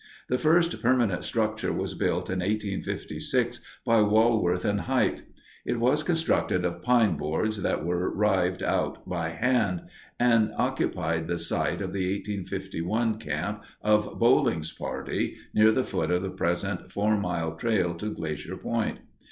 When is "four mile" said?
16.91-17.55